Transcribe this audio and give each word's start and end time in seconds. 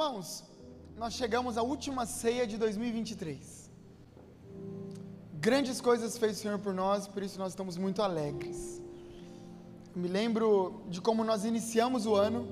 Irmãos, 0.00 0.42
nós 0.96 1.12
chegamos 1.12 1.58
à 1.58 1.62
última 1.62 2.06
ceia 2.06 2.46
de 2.46 2.56
2023. 2.56 3.70
Grandes 5.34 5.78
coisas 5.78 6.16
fez 6.16 6.38
o 6.38 6.40
Senhor 6.40 6.58
por 6.58 6.72
nós, 6.72 7.06
por 7.06 7.22
isso 7.22 7.38
nós 7.38 7.52
estamos 7.52 7.76
muito 7.76 8.00
alegres. 8.00 8.80
Me 9.94 10.08
lembro 10.08 10.82
de 10.88 11.02
como 11.02 11.22
nós 11.22 11.44
iniciamos 11.44 12.06
o 12.06 12.14
ano, 12.14 12.48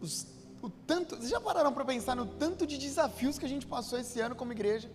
os, 0.00 0.26
o 0.62 0.70
tanto, 0.70 1.16
vocês 1.16 1.28
já 1.28 1.38
pararam 1.38 1.70
para 1.70 1.84
pensar 1.84 2.16
no 2.16 2.24
tanto 2.24 2.66
de 2.66 2.78
desafios 2.78 3.38
que 3.38 3.44
a 3.44 3.48
gente 3.48 3.66
passou 3.66 3.98
esse 3.98 4.18
ano 4.18 4.34
como 4.34 4.52
igreja? 4.52 4.90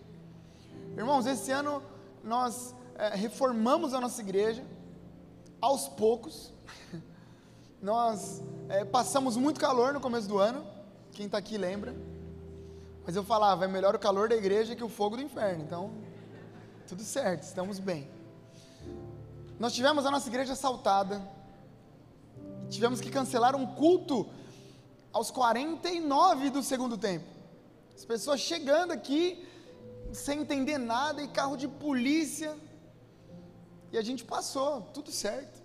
Irmãos, 0.98 1.28
esse 1.28 1.52
ano 1.52 1.84
nós 2.24 2.74
é, 2.96 3.10
reformamos 3.10 3.94
a 3.94 4.02
nossa 4.02 4.20
igreja, 4.22 4.66
aos 5.62 5.88
poucos, 5.88 6.52
nós 7.80 8.42
é, 8.68 8.84
passamos 8.84 9.38
muito 9.38 9.60
calor 9.60 9.94
no 9.94 10.02
começo 10.02 10.28
do 10.28 10.40
ano, 10.40 10.71
quem 11.12 11.26
está 11.26 11.38
aqui 11.38 11.58
lembra. 11.58 11.96
Mas 13.06 13.16
eu 13.16 13.24
falava, 13.24 13.66
é 13.66 13.68
melhor 13.68 13.96
o 13.96 14.00
calor 14.00 14.30
da 14.30 14.36
igreja 14.36 14.76
que 14.76 14.84
o 14.84 14.90
fogo 14.90 15.16
do 15.16 15.22
inferno. 15.22 15.64
Então, 15.64 15.92
tudo 16.88 17.04
certo, 17.04 17.44
estamos 17.44 17.80
bem. 17.80 18.10
Nós 19.60 19.74
tivemos 19.74 20.06
a 20.06 20.12
nossa 20.12 20.28
igreja 20.28 20.54
assaltada. 20.54 21.22
Tivemos 22.70 23.02
que 23.02 23.10
cancelar 23.10 23.56
um 23.56 23.66
culto 23.66 24.28
aos 25.12 25.30
49 25.32 26.50
do 26.50 26.64
segundo 26.64 26.98
tempo. 26.98 27.26
As 27.96 28.06
pessoas 28.06 28.40
chegando 28.40 28.92
aqui 28.92 29.48
sem 30.14 30.42
entender 30.42 30.78
nada 30.78 31.22
e 31.22 31.28
carro 31.28 31.56
de 31.56 31.68
polícia. 31.68 32.58
E 33.92 33.98
a 33.98 34.02
gente 34.02 34.24
passou, 34.24 34.82
tudo 34.94 35.12
certo. 35.12 35.62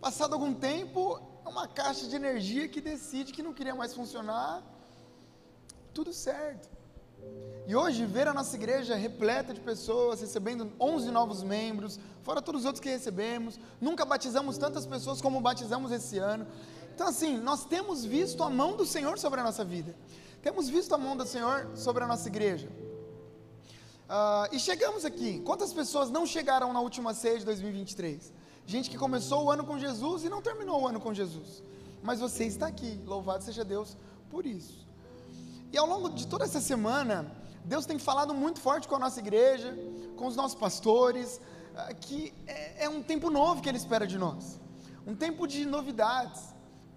Passado 0.00 0.34
algum 0.34 0.52
tempo, 0.52 1.20
uma 1.48 1.66
caixa 1.66 2.06
de 2.06 2.16
energia 2.16 2.68
que 2.68 2.80
decide 2.80 3.32
que 3.32 3.42
não 3.42 3.52
queria 3.52 3.74
mais 3.74 3.94
funcionar, 3.94 4.62
tudo 5.92 6.12
certo. 6.12 6.68
E 7.66 7.74
hoje, 7.74 8.04
ver 8.06 8.28
a 8.28 8.34
nossa 8.34 8.54
igreja 8.54 8.94
repleta 8.94 9.52
de 9.52 9.60
pessoas, 9.60 10.20
recebendo 10.20 10.72
11 10.78 11.10
novos 11.10 11.42
membros, 11.42 11.98
fora 12.22 12.40
todos 12.40 12.60
os 12.60 12.66
outros 12.66 12.80
que 12.80 12.88
recebemos, 12.88 13.58
nunca 13.80 14.04
batizamos 14.04 14.56
tantas 14.56 14.86
pessoas 14.86 15.20
como 15.20 15.40
batizamos 15.40 15.90
esse 15.90 16.18
ano. 16.18 16.46
Então, 16.94 17.08
assim, 17.08 17.38
nós 17.38 17.64
temos 17.64 18.04
visto 18.04 18.42
a 18.42 18.50
mão 18.50 18.76
do 18.76 18.86
Senhor 18.86 19.18
sobre 19.18 19.40
a 19.40 19.42
nossa 19.42 19.64
vida, 19.64 19.96
temos 20.42 20.68
visto 20.68 20.94
a 20.94 20.98
mão 20.98 21.16
do 21.16 21.26
Senhor 21.26 21.68
sobre 21.74 22.04
a 22.04 22.06
nossa 22.06 22.28
igreja. 22.28 22.68
Uh, 24.08 24.54
e 24.54 24.60
chegamos 24.60 25.04
aqui. 25.04 25.40
Quantas 25.40 25.72
pessoas 25.72 26.10
não 26.10 26.24
chegaram 26.24 26.72
na 26.72 26.80
última 26.80 27.12
ceia 27.12 27.40
de 27.40 27.44
2023? 27.44 28.32
Gente 28.66 28.90
que 28.90 28.98
começou 28.98 29.44
o 29.44 29.50
ano 29.50 29.64
com 29.64 29.78
Jesus 29.78 30.24
e 30.24 30.28
não 30.28 30.42
terminou 30.42 30.82
o 30.82 30.88
ano 30.88 31.00
com 31.00 31.14
Jesus. 31.14 31.62
Mas 32.02 32.18
você 32.18 32.44
está 32.44 32.66
aqui, 32.66 33.00
louvado 33.06 33.44
seja 33.44 33.64
Deus 33.64 33.96
por 34.28 34.44
isso. 34.44 34.86
E 35.72 35.78
ao 35.78 35.86
longo 35.86 36.08
de 36.10 36.26
toda 36.26 36.44
essa 36.44 36.60
semana, 36.60 37.30
Deus 37.64 37.86
tem 37.86 37.98
falado 37.98 38.34
muito 38.34 38.60
forte 38.60 38.88
com 38.88 38.96
a 38.96 38.98
nossa 38.98 39.20
igreja, 39.20 39.76
com 40.16 40.26
os 40.26 40.34
nossos 40.34 40.58
pastores, 40.58 41.40
ah, 41.76 41.94
que 41.94 42.34
é, 42.46 42.84
é 42.84 42.88
um 42.88 43.02
tempo 43.02 43.30
novo 43.30 43.62
que 43.62 43.68
Ele 43.68 43.78
espera 43.78 44.06
de 44.06 44.18
nós. 44.18 44.60
Um 45.06 45.14
tempo 45.14 45.46
de 45.46 45.64
novidades, 45.64 46.42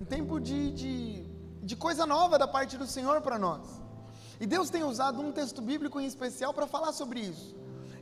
um 0.01 0.05
tempo 0.05 0.39
de, 0.39 0.71
de, 0.71 1.23
de 1.61 1.75
coisa 1.75 2.05
nova 2.05 2.39
da 2.39 2.47
parte 2.47 2.77
do 2.77 2.87
Senhor 2.87 3.21
para 3.21 3.37
nós. 3.37 3.79
E 4.39 4.47
Deus 4.47 4.69
tem 4.71 4.83
usado 4.83 5.21
um 5.21 5.31
texto 5.31 5.61
bíblico 5.61 5.99
em 5.99 6.05
especial 6.05 6.51
para 6.51 6.65
falar 6.65 6.93
sobre 6.93 7.19
isso. 7.19 7.55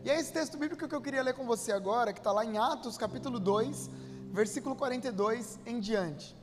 E 0.08 0.10
é 0.10 0.18
esse 0.22 0.32
texto 0.32 0.58
bíblico 0.58 0.88
que 0.88 0.96
eu 0.96 1.02
queria 1.02 1.22
ler 1.22 1.34
com 1.34 1.46
você 1.46 1.70
agora, 1.74 2.14
que 2.14 2.20
está 2.22 2.32
lá 2.32 2.46
em 2.46 2.58
Atos 2.58 2.98
capítulo 2.98 3.42
2, 3.42 3.90
versículo 4.32 4.74
42 4.74 5.60
em 5.66 5.82
diante. 5.82 6.34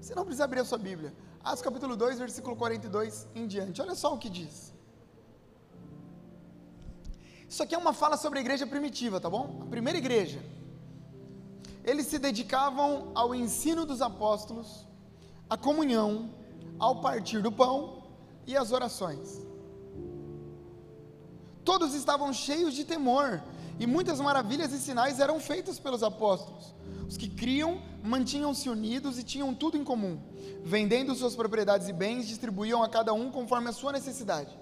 Você 0.00 0.14
não 0.14 0.24
precisa 0.24 0.44
abrir 0.44 0.60
a 0.60 0.64
sua 0.64 0.78
Bíblia. 0.78 1.12
Atos 1.44 1.60
capítulo 1.60 1.94
2, 1.94 2.18
versículo 2.18 2.56
42 2.56 3.28
em 3.34 3.46
diante. 3.46 3.82
Olha 3.82 3.94
só 3.94 4.14
o 4.14 4.18
que 4.18 4.30
diz. 4.30 4.72
Isso 7.46 7.62
aqui 7.62 7.74
é 7.74 7.78
uma 7.78 7.92
fala 7.92 8.16
sobre 8.16 8.38
a 8.38 8.40
igreja 8.40 8.66
primitiva, 8.66 9.20
tá 9.20 9.28
bom? 9.28 9.60
A 9.60 9.66
primeira 9.66 9.98
igreja. 9.98 10.42
Eles 11.84 12.06
se 12.06 12.18
dedicavam 12.18 13.12
ao 13.14 13.34
ensino 13.34 13.84
dos 13.84 14.00
apóstolos, 14.00 14.86
à 15.46 15.58
comunhão, 15.58 16.30
ao 16.78 17.02
partir 17.02 17.42
do 17.42 17.52
pão 17.52 18.02
e 18.46 18.56
às 18.56 18.72
orações. 18.72 19.49
Todos 21.64 21.94
estavam 21.94 22.32
cheios 22.32 22.74
de 22.74 22.84
temor, 22.84 23.42
e 23.80 23.86
muitas 23.86 24.20
maravilhas 24.20 24.72
e 24.72 24.78
sinais 24.78 25.20
eram 25.20 25.40
feitos 25.40 25.80
pelos 25.80 26.02
apóstolos. 26.02 26.74
Os 27.08 27.16
que 27.16 27.28
criam 27.28 27.80
mantinham-se 28.02 28.68
unidos 28.68 29.18
e 29.18 29.22
tinham 29.22 29.54
tudo 29.54 29.76
em 29.76 29.82
comum. 29.82 30.20
Vendendo 30.62 31.14
suas 31.14 31.34
propriedades 31.34 31.88
e 31.88 31.92
bens, 31.92 32.28
distribuíam 32.28 32.82
a 32.82 32.88
cada 32.88 33.14
um 33.14 33.30
conforme 33.30 33.68
a 33.68 33.72
sua 33.72 33.90
necessidade. 33.90 34.56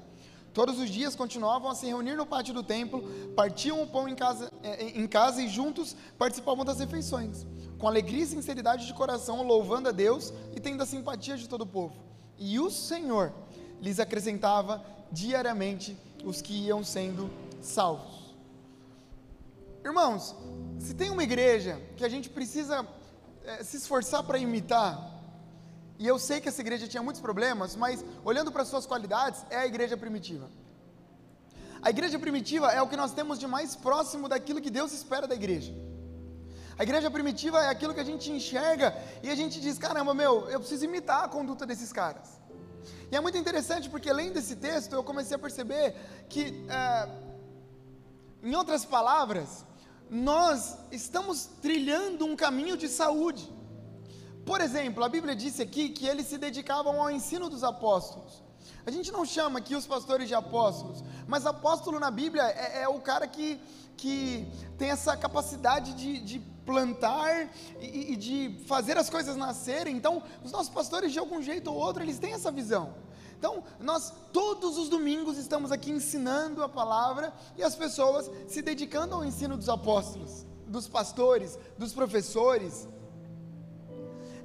Todos 0.54 0.78
os 0.78 0.88
dias 0.88 1.14
continuavam 1.14 1.70
a 1.70 1.74
se 1.74 1.86
reunir 1.86 2.16
no 2.16 2.24
pátio 2.24 2.54
do 2.54 2.62
templo, 2.62 3.02
partiam 3.36 3.82
o 3.82 3.86
pão 3.86 4.08
em 4.08 4.14
casa, 4.14 4.52
eh, 4.62 4.92
em 4.94 5.06
casa 5.06 5.42
e 5.42 5.48
juntos 5.48 5.94
participavam 6.16 6.64
das 6.64 6.78
refeições, 6.78 7.46
com 7.76 7.86
alegria 7.86 8.22
e 8.22 8.26
sinceridade 8.26 8.86
de 8.86 8.94
coração, 8.94 9.42
louvando 9.42 9.88
a 9.88 9.92
Deus 9.92 10.32
e 10.56 10.60
tendo 10.60 10.82
a 10.82 10.86
simpatia 10.86 11.36
de 11.36 11.48
todo 11.48 11.62
o 11.62 11.66
povo. 11.66 11.94
E 12.38 12.58
o 12.58 12.70
Senhor 12.70 13.32
lhes 13.80 14.00
acrescentava 14.00 14.84
diariamente 15.12 15.96
os 16.24 16.40
que 16.40 16.66
iam 16.66 16.82
sendo 16.84 17.30
salvos. 17.60 18.34
Irmãos, 19.84 20.34
se 20.78 20.94
tem 20.94 21.10
uma 21.10 21.22
igreja 21.22 21.80
que 21.96 22.04
a 22.04 22.08
gente 22.08 22.28
precisa 22.28 22.86
é, 23.44 23.62
se 23.64 23.76
esforçar 23.76 24.22
para 24.22 24.38
imitar, 24.38 25.18
e 25.98 26.06
eu 26.06 26.18
sei 26.18 26.40
que 26.40 26.48
essa 26.48 26.60
igreja 26.60 26.86
tinha 26.86 27.02
muitos 27.02 27.20
problemas, 27.20 27.74
mas 27.74 28.04
olhando 28.24 28.52
para 28.52 28.64
suas 28.64 28.86
qualidades, 28.86 29.44
é 29.50 29.56
a 29.56 29.66
igreja 29.66 29.96
primitiva. 29.96 30.48
A 31.80 31.90
igreja 31.90 32.18
primitiva 32.18 32.72
é 32.72 32.82
o 32.82 32.88
que 32.88 32.96
nós 32.96 33.12
temos 33.12 33.38
de 33.38 33.46
mais 33.46 33.74
próximo 33.74 34.28
daquilo 34.28 34.60
que 34.60 34.70
Deus 34.70 34.92
espera 34.92 35.26
da 35.26 35.34
igreja. 35.34 35.74
A 36.78 36.82
igreja 36.84 37.10
primitiva 37.10 37.58
é 37.64 37.68
aquilo 37.68 37.92
que 37.92 38.00
a 38.00 38.04
gente 38.04 38.30
enxerga 38.30 38.96
e 39.22 39.30
a 39.30 39.34
gente 39.34 39.60
diz: 39.60 39.78
caramba, 39.78 40.14
meu, 40.14 40.48
eu 40.48 40.60
preciso 40.60 40.84
imitar 40.84 41.24
a 41.24 41.28
conduta 41.28 41.66
desses 41.66 41.92
caras. 41.92 42.40
E 43.10 43.16
é 43.16 43.20
muito 43.20 43.38
interessante 43.38 43.88
porque, 43.88 44.10
além 44.10 44.32
desse 44.32 44.56
texto, 44.56 44.92
eu 44.92 45.02
comecei 45.02 45.34
a 45.36 45.38
perceber 45.38 45.94
que, 46.28 46.64
é, 46.68 47.08
em 48.42 48.54
outras 48.54 48.84
palavras, 48.84 49.64
nós 50.10 50.76
estamos 50.90 51.46
trilhando 51.60 52.24
um 52.24 52.36
caminho 52.36 52.76
de 52.76 52.88
saúde. 52.88 53.50
Por 54.44 54.60
exemplo, 54.60 55.04
a 55.04 55.08
Bíblia 55.08 55.36
disse 55.36 55.62
aqui 55.62 55.90
que 55.90 56.06
eles 56.06 56.26
se 56.26 56.38
dedicavam 56.38 57.00
ao 57.00 57.10
ensino 57.10 57.48
dos 57.48 57.62
apóstolos. 57.62 58.42
A 58.88 58.90
gente 58.90 59.12
não 59.12 59.22
chama 59.22 59.58
aqui 59.58 59.76
os 59.76 59.86
pastores 59.86 60.28
de 60.28 60.34
apóstolos, 60.34 61.04
mas 61.26 61.44
apóstolo 61.44 62.00
na 62.00 62.10
Bíblia 62.10 62.42
é, 62.44 62.84
é 62.84 62.88
o 62.88 62.98
cara 62.98 63.28
que, 63.28 63.60
que 63.98 64.50
tem 64.78 64.88
essa 64.88 65.14
capacidade 65.14 65.92
de, 65.92 66.18
de 66.20 66.38
plantar 66.64 67.50
e, 67.82 68.14
e, 68.14 68.16
de 68.16 68.64
fazer 68.66 68.96
as 68.96 69.10
coisas 69.10 69.36
nascerem. 69.36 69.94
Então, 69.94 70.22
os 70.42 70.50
nossos 70.52 70.70
pastores, 70.70 71.12
de 71.12 71.18
algum 71.18 71.42
jeito 71.42 71.70
ou 71.70 71.76
outro, 71.76 72.02
eles 72.02 72.18
têm 72.18 72.32
essa 72.32 72.50
visão. 72.50 72.94
Então, 73.38 73.62
nós 73.78 74.10
todos 74.32 74.78
os 74.78 74.88
domingos 74.88 75.36
estamos 75.36 75.70
aqui 75.70 75.90
ensinando 75.90 76.62
a 76.62 76.68
palavra 76.68 77.30
e 77.58 77.62
as 77.62 77.76
pessoas 77.76 78.30
se 78.46 78.62
dedicando 78.62 79.14
ao 79.14 79.22
ensino 79.22 79.54
dos 79.58 79.68
apóstolos, 79.68 80.46
dos 80.66 80.88
pastores, 80.88 81.58
dos 81.76 81.92
professores. 81.92 82.88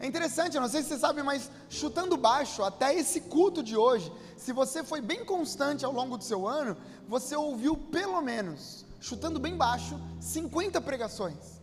É 0.03 0.05
interessante, 0.05 0.55
eu 0.55 0.61
não 0.61 0.67
sei 0.67 0.83
se 0.83 0.89
você 0.89 0.97
sabe, 0.97 1.23
mas 1.23 1.49
chutando 1.69 2.17
baixo, 2.17 2.61
até 2.61 2.93
esse 2.93 3.21
culto 3.21 3.63
de 3.63 3.77
hoje, 3.77 4.11
se 4.35 4.51
você 4.51 4.83
foi 4.83 4.99
bem 4.99 5.23
constante 5.23 5.85
ao 5.85 5.93
longo 5.93 6.17
do 6.17 6.25
seu 6.25 6.45
ano, 6.45 6.75
você 7.07 7.37
ouviu 7.37 7.77
pelo 7.77 8.21
menos, 8.21 8.85
chutando 8.99 9.39
bem 9.39 9.55
baixo, 9.55 9.97
50 10.19 10.81
pregações. 10.81 11.61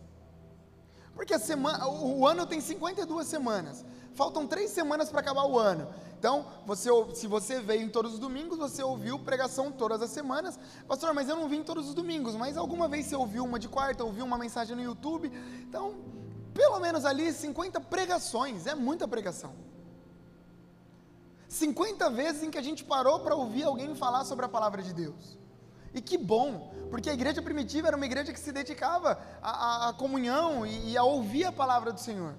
Porque 1.13 1.35
a 1.35 1.37
semana, 1.37 1.87
o 1.87 2.25
ano 2.25 2.47
tem 2.47 2.59
52 2.59 3.27
semanas. 3.27 3.85
Faltam 4.15 4.47
três 4.47 4.71
semanas 4.71 5.11
para 5.11 5.19
acabar 5.19 5.45
o 5.45 5.59
ano. 5.59 5.87
Então, 6.17 6.47
você, 6.65 6.89
se 7.13 7.27
você 7.27 7.59
veio 7.59 7.83
em 7.83 7.89
todos 7.89 8.15
os 8.15 8.19
domingos, 8.19 8.57
você 8.57 8.81
ouviu 8.81 9.19
pregação 9.19 9.71
todas 9.71 10.01
as 10.01 10.09
semanas. 10.09 10.57
Pastor, 10.87 11.13
mas 11.13 11.29
eu 11.29 11.35
não 11.35 11.47
vim 11.47 11.61
todos 11.61 11.87
os 11.87 11.93
domingos. 11.93 12.35
Mas 12.35 12.57
alguma 12.57 12.87
vez 12.87 13.05
você 13.05 13.15
ouviu 13.15 13.45
uma 13.45 13.59
de 13.59 13.67
quarta, 13.67 14.03
ouviu 14.03 14.25
uma 14.25 14.37
mensagem 14.39 14.75
no 14.75 14.81
YouTube. 14.81 15.31
Então, 15.61 15.93
pelo 16.53 16.79
menos 16.79 17.05
ali 17.05 17.31
50 17.31 17.79
pregações, 17.81 18.67
é 18.67 18.75
muita 18.75 19.07
pregação. 19.07 19.53
50 21.47 22.09
vezes 22.11 22.43
em 22.43 22.49
que 22.49 22.57
a 22.57 22.61
gente 22.61 22.83
parou 22.83 23.19
para 23.19 23.35
ouvir 23.35 23.63
alguém 23.63 23.93
falar 23.93 24.23
sobre 24.23 24.45
a 24.45 24.49
palavra 24.49 24.81
de 24.81 24.93
Deus. 24.93 25.37
E 25.93 26.01
que 26.01 26.17
bom, 26.17 26.73
porque 26.89 27.09
a 27.09 27.13
igreja 27.13 27.41
primitiva 27.41 27.89
era 27.89 27.97
uma 27.97 28.05
igreja 28.05 28.31
que 28.31 28.39
se 28.39 28.53
dedicava 28.53 29.19
à, 29.41 29.93
comunhão 29.97 30.65
e, 30.65 30.91
e, 30.91 30.97
a 30.97 31.03
ouvir 31.03 31.43
a 31.43 31.51
palavra 31.51 31.91
do 31.91 31.99
Senhor. 31.99 32.33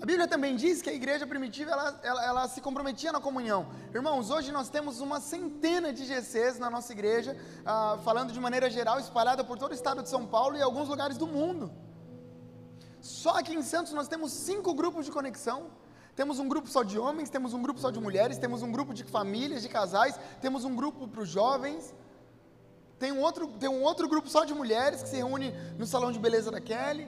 A 0.00 0.06
Bíblia 0.06 0.26
também 0.26 0.56
diz 0.56 0.80
que 0.80 0.88
a 0.88 0.92
igreja 0.92 1.26
primitiva 1.26 1.70
ela, 1.70 2.00
ela, 2.02 2.24
ela, 2.24 2.48
se 2.48 2.62
comprometia 2.62 3.12
na 3.12 3.20
comunhão. 3.20 3.66
Irmãos, 3.94 4.30
hoje 4.30 4.50
nós 4.50 4.70
temos 4.70 5.00
uma 5.00 5.20
centena 5.20 5.92
de 5.92 6.06
GCs 6.06 6.58
na 6.58 6.70
nossa 6.70 6.92
igreja, 6.92 7.36
ah, 7.64 7.98
falando 8.02 8.32
de 8.32 8.40
maneira 8.40 8.70
geral, 8.70 8.98
espalhada 8.98 9.44
por 9.44 9.58
todo 9.58 9.72
o 9.72 9.74
estado 9.74 10.02
de 10.02 10.08
São 10.08 10.26
Paulo 10.26 10.56
e 10.56 10.62
alguns 10.62 10.88
lugares 10.88 11.18
do 11.18 11.26
mundo. 11.26 11.70
Só 13.06 13.38
aqui 13.38 13.54
em 13.54 13.62
Santos 13.62 13.92
nós 13.92 14.08
temos 14.08 14.32
cinco 14.32 14.74
grupos 14.74 15.04
de 15.06 15.12
conexão. 15.12 15.70
Temos 16.16 16.38
um 16.38 16.48
grupo 16.48 16.68
só 16.68 16.82
de 16.82 16.98
homens, 16.98 17.30
temos 17.30 17.52
um 17.54 17.62
grupo 17.62 17.78
só 17.78 17.90
de 17.90 18.00
mulheres, 18.00 18.38
temos 18.38 18.62
um 18.62 18.72
grupo 18.72 18.92
de 18.92 19.04
famílias, 19.04 19.62
de 19.62 19.68
casais, 19.68 20.18
temos 20.40 20.64
um 20.64 20.74
grupo 20.74 21.06
para 21.06 21.20
os 21.20 21.28
jovens. 21.28 21.94
Tem 22.98 23.12
um, 23.12 23.20
outro, 23.20 23.46
tem 23.48 23.68
um 23.68 23.82
outro 23.82 24.08
grupo 24.08 24.28
só 24.28 24.44
de 24.44 24.54
mulheres 24.54 25.02
que 25.02 25.08
se 25.10 25.16
reúne 25.16 25.52
no 25.78 25.86
salão 25.86 26.10
de 26.10 26.18
beleza 26.18 26.50
da 26.50 26.60
Kelly. 26.60 27.06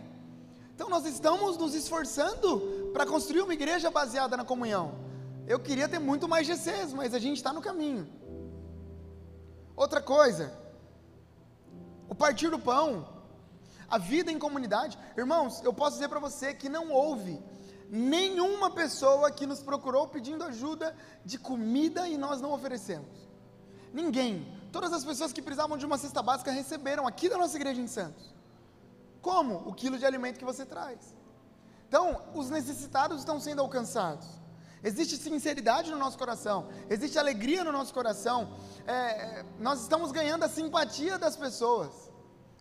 Então 0.74 0.88
nós 0.88 1.04
estamos 1.06 1.56
nos 1.56 1.74
esforçando 1.74 2.90
para 2.92 3.04
construir 3.06 3.40
uma 3.40 3.54
igreja 3.54 3.90
baseada 3.90 4.36
na 4.36 4.44
comunhão. 4.44 4.94
Eu 5.46 5.58
queria 5.58 5.88
ter 5.88 5.98
muito 5.98 6.28
mais 6.28 6.46
GCs, 6.46 6.92
mas 6.92 7.14
a 7.14 7.18
gente 7.18 7.38
está 7.38 7.52
no 7.52 7.62
caminho. 7.62 8.06
Outra 9.74 10.02
coisa, 10.02 10.52
o 12.08 12.14
partir 12.14 12.50
do 12.50 12.58
pão, 12.58 13.17
a 13.88 13.98
vida 13.98 14.30
em 14.30 14.38
comunidade. 14.38 14.98
Irmãos, 15.16 15.62
eu 15.62 15.72
posso 15.72 15.96
dizer 15.96 16.08
para 16.08 16.20
você 16.20 16.52
que 16.54 16.68
não 16.68 16.90
houve 16.90 17.42
nenhuma 17.88 18.70
pessoa 18.70 19.30
que 19.30 19.46
nos 19.46 19.60
procurou 19.62 20.08
pedindo 20.08 20.44
ajuda 20.44 20.94
de 21.24 21.38
comida 21.38 22.06
e 22.06 22.18
nós 22.18 22.40
não 22.40 22.52
oferecemos. 22.52 23.28
Ninguém. 23.92 24.46
Todas 24.70 24.92
as 24.92 25.04
pessoas 25.04 25.32
que 25.32 25.40
precisavam 25.40 25.78
de 25.78 25.86
uma 25.86 25.96
cesta 25.96 26.22
básica 26.22 26.50
receberam 26.50 27.06
aqui 27.06 27.28
da 27.28 27.38
nossa 27.38 27.56
igreja 27.56 27.80
em 27.80 27.86
Santos. 27.86 28.34
Como? 29.22 29.66
O 29.66 29.72
quilo 29.72 29.98
de 29.98 30.04
alimento 30.04 30.38
que 30.38 30.44
você 30.44 30.66
traz. 30.66 31.14
Então, 31.88 32.22
os 32.34 32.50
necessitados 32.50 33.20
estão 33.20 33.40
sendo 33.40 33.62
alcançados. 33.62 34.26
Existe 34.82 35.16
sinceridade 35.16 35.90
no 35.90 35.96
nosso 35.96 36.16
coração, 36.16 36.68
existe 36.88 37.18
alegria 37.18 37.64
no 37.64 37.72
nosso 37.72 37.92
coração. 37.92 38.52
É, 38.86 39.44
nós 39.58 39.80
estamos 39.80 40.12
ganhando 40.12 40.44
a 40.44 40.48
simpatia 40.48 41.18
das 41.18 41.36
pessoas. 41.36 42.07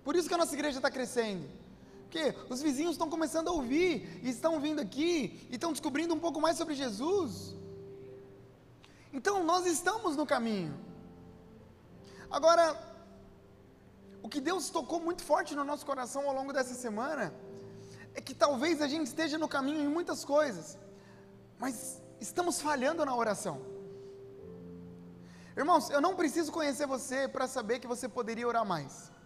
Por 0.07 0.15
isso 0.15 0.30
que 0.30 0.36
a 0.36 0.38
nossa 0.38 0.56
igreja 0.56 0.77
está 0.77 0.89
crescendo. 0.89 1.45
Porque 2.04 2.33
os 2.50 2.62
vizinhos 2.62 2.94
estão 2.94 3.09
começando 3.09 3.50
a 3.50 3.51
ouvir, 3.51 4.21
e 4.24 4.30
estão 4.30 4.54
vindo 4.65 4.80
aqui, 4.80 5.45
e 5.50 5.56
estão 5.56 5.74
descobrindo 5.74 6.13
um 6.13 6.19
pouco 6.25 6.39
mais 6.39 6.56
sobre 6.56 6.75
Jesus. 6.75 7.54
Então 9.12 9.44
nós 9.44 9.65
estamos 9.65 10.15
no 10.15 10.25
caminho. 10.25 10.74
Agora, 12.31 12.65
o 14.24 14.30
que 14.30 14.39
Deus 14.39 14.69
tocou 14.69 15.01
muito 15.01 15.24
forte 15.24 15.54
no 15.54 15.65
nosso 15.65 15.86
coração 15.86 16.25
ao 16.30 16.33
longo 16.33 16.54
dessa 16.54 16.74
semana 16.74 17.33
é 18.15 18.21
que 18.21 18.33
talvez 18.33 18.81
a 18.81 18.88
gente 18.88 19.07
esteja 19.07 19.38
no 19.38 19.50
caminho 19.50 19.81
em 19.81 19.89
muitas 19.89 20.24
coisas, 20.24 20.77
mas 21.59 22.01
estamos 22.21 22.62
falhando 22.62 23.06
na 23.06 23.13
oração. 23.13 23.59
Irmãos, 25.57 25.89
eu 25.89 26.00
não 26.00 26.15
preciso 26.15 26.50
conhecer 26.50 26.88
você 26.88 27.27
para 27.27 27.45
saber 27.45 27.80
que 27.80 27.88
você 27.88 28.07
poderia 28.07 28.48
orar 28.48 28.65
mais. 28.65 29.16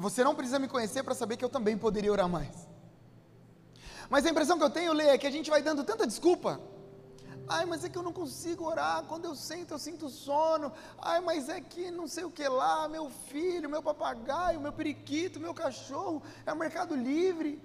E 0.00 0.02
você 0.02 0.24
não 0.24 0.34
precisa 0.34 0.58
me 0.58 0.66
conhecer 0.66 1.02
para 1.02 1.14
saber 1.14 1.36
que 1.36 1.44
eu 1.44 1.48
também 1.50 1.76
poderia 1.76 2.10
orar 2.10 2.26
mais. 2.26 2.66
Mas 4.08 4.24
a 4.24 4.30
impressão 4.30 4.56
que 4.56 4.64
eu 4.64 4.70
tenho, 4.70 4.94
Lê, 4.94 5.08
é 5.08 5.18
que 5.18 5.26
a 5.26 5.30
gente 5.30 5.50
vai 5.50 5.60
dando 5.60 5.84
tanta 5.84 6.06
desculpa. 6.06 6.58
Ai, 7.46 7.66
mas 7.66 7.84
é 7.84 7.88
que 7.90 7.98
eu 7.98 8.02
não 8.02 8.10
consigo 8.10 8.64
orar. 8.64 9.04
Quando 9.04 9.26
eu 9.26 9.34
sento, 9.36 9.74
eu 9.74 9.78
sinto 9.78 10.08
sono. 10.08 10.72
Ai, 10.98 11.20
mas 11.20 11.50
é 11.50 11.60
que 11.60 11.90
não 11.90 12.08
sei 12.08 12.24
o 12.24 12.30
que 12.30 12.48
lá. 12.48 12.88
Meu 12.88 13.10
filho, 13.10 13.68
meu 13.68 13.82
papagaio, 13.82 14.58
meu 14.58 14.72
periquito, 14.72 15.38
meu 15.38 15.52
cachorro. 15.52 16.22
É 16.46 16.52
o 16.54 16.56
Mercado 16.56 16.96
Livre. 16.96 17.62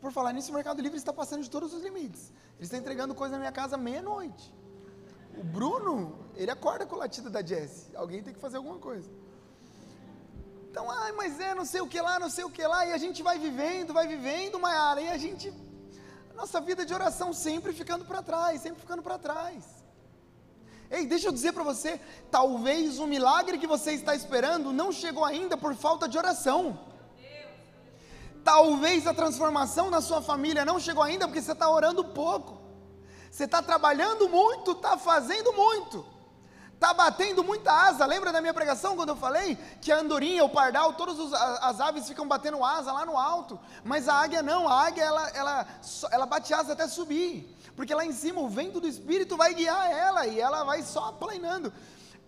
Por 0.00 0.10
falar 0.10 0.32
nisso, 0.32 0.50
o 0.50 0.54
Mercado 0.54 0.82
Livre 0.82 0.98
está 0.98 1.12
passando 1.12 1.44
de 1.44 1.50
todos 1.50 1.72
os 1.72 1.84
limites. 1.84 2.32
Ele 2.56 2.64
está 2.64 2.78
entregando 2.78 3.14
coisa 3.14 3.34
na 3.34 3.38
minha 3.38 3.52
casa 3.52 3.76
meia-noite. 3.76 4.52
O 5.38 5.44
Bruno, 5.44 6.18
ele 6.34 6.50
acorda 6.50 6.84
com 6.84 6.96
o 6.96 6.98
latido 6.98 7.30
da 7.30 7.42
Jessie. 7.46 7.94
Alguém 7.94 8.24
tem 8.24 8.34
que 8.34 8.40
fazer 8.40 8.56
alguma 8.56 8.80
coisa. 8.80 9.08
Então, 10.70 10.88
ai, 10.88 11.10
mas 11.10 11.40
é 11.40 11.52
não 11.52 11.64
sei 11.64 11.80
o 11.80 11.88
que 11.88 12.00
lá, 12.00 12.20
não 12.20 12.30
sei 12.30 12.44
o 12.44 12.50
que 12.50 12.64
lá, 12.64 12.86
e 12.86 12.92
a 12.92 12.98
gente 12.98 13.24
vai 13.24 13.36
vivendo, 13.40 13.92
vai 13.92 14.06
vivendo, 14.06 14.60
Maiara, 14.60 15.00
e 15.00 15.08
a 15.08 15.18
gente, 15.18 15.52
nossa 16.32 16.60
vida 16.60 16.86
de 16.86 16.94
oração 16.94 17.32
sempre 17.32 17.72
ficando 17.72 18.04
para 18.04 18.22
trás, 18.22 18.60
sempre 18.60 18.80
ficando 18.80 19.02
para 19.02 19.18
trás. 19.18 19.64
Ei, 20.88 21.06
deixa 21.06 21.26
eu 21.26 21.32
dizer 21.32 21.52
para 21.52 21.64
você, 21.64 22.00
talvez 22.30 23.00
o 23.00 23.06
milagre 23.06 23.58
que 23.58 23.66
você 23.66 23.94
está 23.94 24.14
esperando 24.14 24.72
não 24.72 24.92
chegou 24.92 25.24
ainda 25.24 25.56
por 25.56 25.74
falta 25.74 26.08
de 26.08 26.16
oração. 26.16 26.78
Talvez 28.44 29.08
a 29.08 29.12
transformação 29.12 29.90
na 29.90 30.00
sua 30.00 30.22
família 30.22 30.64
não 30.64 30.78
chegou 30.78 31.02
ainda 31.02 31.26
porque 31.26 31.42
você 31.42 31.52
está 31.52 31.68
orando 31.68 32.04
pouco. 32.04 32.60
Você 33.28 33.44
está 33.44 33.60
trabalhando 33.60 34.28
muito, 34.28 34.70
está 34.70 34.96
fazendo 34.96 35.52
muito 35.52 36.19
Está 36.80 36.94
batendo 36.94 37.44
muita 37.44 37.70
asa. 37.70 38.06
Lembra 38.06 38.32
da 38.32 38.40
minha 38.40 38.54
pregação 38.54 38.96
quando 38.96 39.10
eu 39.10 39.16
falei 39.16 39.58
que 39.82 39.92
a 39.92 39.98
andorinha, 39.98 40.42
o 40.42 40.48
pardal, 40.48 40.94
todas 40.94 41.30
as 41.34 41.78
aves 41.78 42.08
ficam 42.08 42.26
batendo 42.26 42.64
asa 42.64 42.90
lá 42.90 43.04
no 43.04 43.18
alto, 43.18 43.60
mas 43.84 44.08
a 44.08 44.14
águia 44.14 44.42
não. 44.42 44.66
A 44.66 44.86
águia 44.86 45.04
ela, 45.04 45.28
ela, 45.28 45.66
ela 46.10 46.24
bate 46.24 46.54
asa 46.54 46.72
até 46.72 46.88
subir, 46.88 47.54
porque 47.76 47.94
lá 47.94 48.02
em 48.02 48.12
cima 48.12 48.40
o 48.40 48.48
vento 48.48 48.80
do 48.80 48.88
Espírito 48.88 49.36
vai 49.36 49.52
guiar 49.52 49.90
ela 49.92 50.26
e 50.26 50.40
ela 50.40 50.64
vai 50.64 50.82
só 50.82 51.12
planando. 51.12 51.70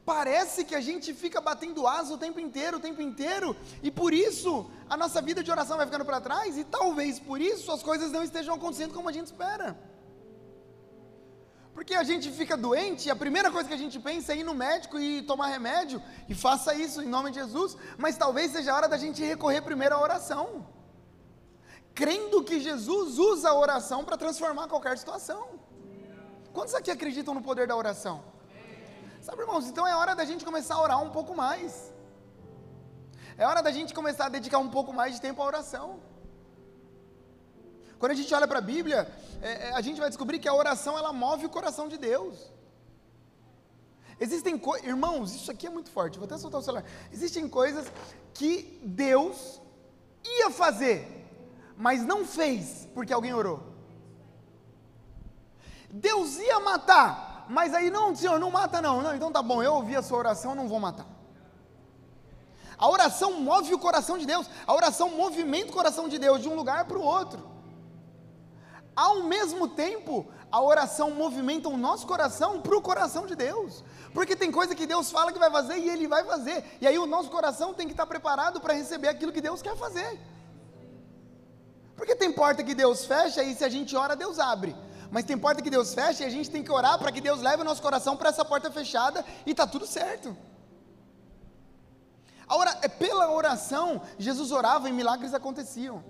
Parece 0.04 0.66
que 0.66 0.75
a 0.75 0.82
gente 0.82 1.14
fica 1.14 1.40
batendo 1.40 1.88
asa 1.88 2.12
o 2.12 2.19
tempo 2.19 2.38
inteiro, 2.38 2.76
o 2.76 2.81
tempo 2.81 3.00
inteiro, 3.00 3.56
e 3.82 3.90
por 3.90 4.12
isso 4.12 4.70
a 4.87 4.98
nossa 4.98 5.22
vida 5.22 5.43
de 5.43 5.50
oração 5.50 5.78
vai 5.78 5.87
ficando 5.87 6.05
para 6.05 6.20
trás, 6.20 6.58
e 6.58 6.64
talvez 6.64 7.19
por 7.19 7.40
isso 7.40 7.72
as 7.72 7.82
coisas 7.82 8.12
não 8.12 8.22
estejam 8.22 8.55
acontecendo 8.55 8.93
como 8.93 9.08
a 9.08 9.12
gente 9.12 9.28
espera. 9.28 9.92
Porque 11.74 11.94
a 11.94 12.04
gente 12.04 12.30
fica 12.30 12.56
doente 12.56 13.06
e 13.06 13.10
a 13.10 13.16
primeira 13.16 13.50
coisa 13.50 13.66
que 13.69 13.74
a 13.74 13.78
gente 13.78 13.98
pensa 13.98 14.32
é 14.32 14.36
ir 14.36 14.44
no 14.44 14.54
médico 14.54 14.98
e 15.00 15.22
tomar 15.22 15.46
remédio, 15.46 16.02
e 16.28 16.34
faça 16.34 16.74
isso 16.74 17.00
em 17.02 17.06
nome 17.06 17.30
de 17.30 17.40
Jesus, 17.40 17.76
mas 17.96 18.16
talvez 18.16 18.52
seja 18.52 18.72
a 18.72 18.76
hora 18.76 18.88
da 18.88 18.98
gente 18.98 19.22
recorrer 19.22 19.62
primeiro 19.62 19.94
à 19.94 20.00
oração, 20.00 20.66
crendo 21.94 22.44
que 22.44 22.60
Jesus 22.60 23.19
usa 23.19 23.48
a 23.48 23.54
oração 23.54 24.04
para 24.04 24.19
transformar 24.19 24.69
qualquer 24.69 24.98
situação. 24.98 25.60
Quantos 26.52 26.74
aqui 26.74 26.90
acreditam 26.90 27.32
no 27.32 27.42
poder 27.42 27.66
da 27.66 27.74
oração? 27.74 28.22
Sabe, 29.22 29.40
irmãos, 29.40 29.66
então 29.66 29.86
é 29.86 29.96
hora 29.96 30.14
da 30.14 30.24
gente 30.24 30.44
começar 30.44 30.74
a 30.74 30.82
orar 30.82 31.02
um 31.02 31.10
pouco 31.10 31.34
mais, 31.34 31.90
é 33.38 33.46
hora 33.46 33.62
da 33.62 33.70
gente 33.70 33.94
começar 33.94 34.26
a 34.26 34.28
dedicar 34.28 34.58
um 34.58 34.69
pouco 34.69 34.92
mais 34.92 35.14
de 35.14 35.20
tempo 35.22 35.40
à 35.40 35.46
oração. 35.46 36.12
Quando 38.02 38.10
a 38.10 38.16
gente 38.16 38.34
olha 38.34 38.49
para 38.49 38.58
a 38.58 38.60
Bíblia, 38.60 39.08
é, 39.40 39.69
é, 39.69 39.72
a 39.75 39.81
gente 39.81 40.00
vai 40.00 40.08
descobrir 40.08 40.40
que 40.40 40.49
a 40.49 40.52
oração 40.52 40.99
ela 40.99 41.12
move 41.12 41.46
o 41.46 41.49
coração 41.49 41.87
de 41.87 41.96
Deus. 41.96 42.37
Existem 44.19 44.58
coisas, 44.58 44.88
irmãos, 44.88 45.32
isso 45.32 45.49
aqui 45.52 45.69
é 45.69 45.70
muito 45.70 45.88
forte, 45.88 46.19
vou 46.19 46.26
até 46.26 46.37
soltar 46.37 46.60
o 46.60 46.64
celular. 46.64 46.84
Existem 47.12 47.49
coisas 47.49 47.87
que 48.34 48.81
Deus 48.82 49.60
ia 50.24 50.50
fazer, 50.50 51.06
mas 51.77 52.05
não 52.05 52.24
fez 52.24 52.88
porque 52.93 53.12
alguém 53.12 53.34
orou. 53.34 53.62
Deus 55.88 56.38
ia 56.38 56.58
matar, 56.58 57.46
mas 57.48 57.72
aí 57.72 57.88
não, 57.88 58.17
Senhor, 58.17 58.41
não 58.41 58.50
mata 58.50 58.82
não. 58.82 59.00
Não, 59.00 59.15
então 59.15 59.31
tá 59.31 59.44
bom, 59.44 59.62
eu 59.62 59.74
ouvi 59.74 59.94
a 59.94 60.03
sua 60.03 60.19
oração, 60.19 60.56
não 60.56 60.67
vou 60.67 60.81
matar. 60.81 61.06
A 62.77 62.91
oração 62.91 63.41
move 63.41 63.72
o 63.72 63.79
coração 63.79 64.19
de 64.19 64.27
Deus, 64.27 64.50
a 64.67 64.74
oração 64.74 65.10
movimenta 65.10 65.70
o 65.70 65.72
coração 65.72 66.08
de 66.08 66.19
Deus 66.19 66.43
de 66.43 66.48
um 66.48 66.56
lugar 66.56 66.84
para 66.86 66.98
o 66.98 67.05
outro. 67.05 67.52
Ao 68.94 69.22
mesmo 69.22 69.69
tempo, 69.69 70.27
a 70.51 70.61
oração 70.61 71.11
movimenta 71.11 71.69
o 71.69 71.77
nosso 71.77 72.06
coração 72.06 72.61
para 72.61 72.77
o 72.77 72.82
coração 72.82 73.27
de 73.27 73.34
Deus. 73.34 73.82
Porque 74.13 74.37
tem 74.37 74.53
coisa 74.53 74.75
que 74.75 74.87
Deus 74.87 75.11
fala 75.11 75.32
que 75.32 75.39
vai 75.39 75.51
fazer 75.51 75.79
e 75.79 75.89
Ele 75.89 76.06
vai 76.06 76.25
fazer. 76.25 76.65
E 76.81 76.87
aí 76.87 76.99
o 76.99 77.06
nosso 77.06 77.31
coração 77.31 77.72
tem 77.72 77.87
que 77.87 77.94
estar 77.94 78.06
preparado 78.06 78.61
para 78.61 78.75
receber 78.75 79.08
aquilo 79.08 79.32
que 79.32 79.41
Deus 79.41 79.63
quer 79.63 79.77
fazer. 79.77 80.20
Porque 81.96 82.15
tem 82.15 82.31
porta 82.32 82.63
que 82.63 82.75
Deus 82.75 83.06
fecha 83.06 83.43
e 83.43 83.55
se 83.55 83.65
a 83.65 83.69
gente 83.69 83.96
ora, 83.96 84.15
Deus 84.15 84.39
abre. 84.39 84.77
Mas 85.11 85.25
tem 85.25 85.39
porta 85.39 85.63
que 85.63 85.70
Deus 85.70 85.94
fecha 85.94 86.22
e 86.22 86.27
a 86.27 86.31
gente 86.31 86.51
tem 86.51 86.63
que 86.63 86.72
orar 86.72 86.99
para 86.99 87.13
que 87.13 87.20
Deus 87.20 87.41
leve 87.41 87.63
o 87.63 87.65
nosso 87.65 87.81
coração 87.81 88.17
para 88.17 88.29
essa 88.29 88.44
porta 88.44 88.70
fechada 88.70 89.25
e 89.46 89.53
está 89.53 89.67
tudo 89.67 89.87
certo. 89.87 90.37
Ora, 92.49 92.75
pela 92.91 93.31
oração, 93.32 94.03
Jesus 94.19 94.53
orava 94.53 94.89
e 94.89 94.93
milagres 94.93 95.32
aconteciam. 95.32 96.05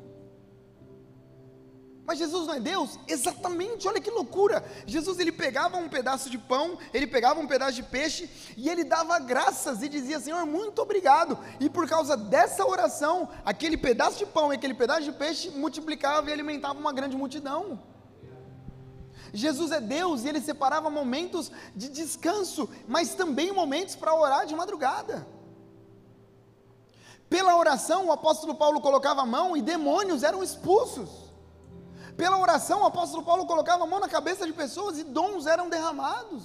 Mas 2.04 2.18
Jesus 2.18 2.49
não 2.49 2.54
é 2.54 2.61
Deus? 2.61 2.99
Exatamente, 3.06 3.87
olha 3.87 4.00
que 4.00 4.11
loucura. 4.11 4.64
Jesus 4.87 5.21
ele 5.21 5.30
pegava 5.30 5.76
um 5.76 5.88
pedaço 5.88 6.28
de 6.28 6.37
pão, 6.37 6.76
ele 6.92 7.06
pegava 7.06 7.38
um 7.38 7.47
pedaço 7.47 7.75
de 7.75 7.82
peixe 7.85 8.28
e 8.56 8.68
ele 8.68 8.82
dava 8.82 9.18
graças 9.21 9.82
e 9.82 9.88
dizia: 9.88 10.18
Senhor, 10.18 10.44
muito 10.44 10.82
obrigado. 10.82 11.38
E 11.61 11.71
por 11.71 11.88
causa 11.88 12.16
dessa 12.16 12.66
oração, 12.66 13.28
aquele 13.44 13.76
pedaço 13.76 14.18
de 14.18 14.26
pão 14.26 14.52
e 14.52 14.56
aquele 14.56 14.75
pedaço 14.75 15.02
de 15.02 15.12
peixe 15.12 15.50
multiplicava 15.50 16.28
e 16.28 16.32
alimentava 16.32 16.78
uma 16.78 16.92
grande 16.92 17.16
multidão. 17.16 17.80
Jesus 19.32 19.71
é 19.71 19.80
Deus 19.80 20.25
e 20.25 20.28
ele 20.28 20.40
separava 20.40 20.90
momentos 20.90 21.52
de 21.75 21.88
descanso, 21.88 22.68
mas 22.87 23.14
também 23.14 23.52
momentos 23.52 23.94
para 23.94 24.14
orar 24.14 24.44
de 24.44 24.56
madrugada. 24.56 25.26
Pela 27.30 27.56
oração, 27.56 28.06
o 28.06 28.12
apóstolo 28.12 28.56
Paulo 28.56 28.80
colocava 28.80 29.23
a 29.23 29.26
mão 29.26 29.56
e 29.56 29.62
demônios 29.62 30.23
eram 30.23 30.42
expulsos. 30.42 31.22
Pela 32.16 32.38
oração, 32.38 32.83
o 32.83 32.87
apóstolo 32.87 33.23
Paulo 33.23 33.47
colocava 33.47 33.85
a 33.85 33.87
mão 33.87 34.00
na 34.00 34.09
cabeça 34.09 34.47
de 34.47 34.52
pessoas 34.52 34.99
e 34.99 35.04
dons 35.04 35.47
eram 35.47 35.69
derramados. 35.69 36.45